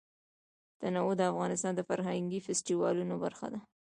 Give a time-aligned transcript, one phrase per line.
[0.81, 3.59] تنوع د افغانستان د فرهنګي فستیوالونو برخه ده.